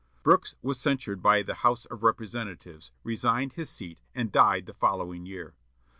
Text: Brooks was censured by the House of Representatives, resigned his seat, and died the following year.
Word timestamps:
Brooks 0.23 0.55
was 0.63 0.81
censured 0.81 1.21
by 1.21 1.43
the 1.43 1.53
House 1.61 1.85
of 1.85 2.01
Representatives, 2.01 2.89
resigned 3.03 3.53
his 3.53 3.69
seat, 3.69 4.01
and 4.15 4.31
died 4.31 4.65
the 4.65 4.73
following 4.73 5.27
year. 5.27 5.53